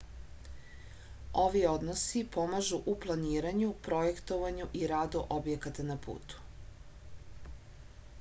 ovi 1.41 1.59
odnosi 1.71 2.23
pomažu 2.35 2.79
u 2.93 2.95
planiranju 3.03 3.69
projektovanju 3.89 4.69
i 4.81 4.83
radu 4.93 5.23
objekata 5.37 5.87
na 5.91 5.99
putu 6.07 6.43